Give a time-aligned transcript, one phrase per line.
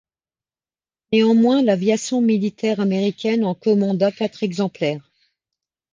[1.13, 5.11] Néanmoins l'aviation militaire américaine en commanda quatre exemplaires.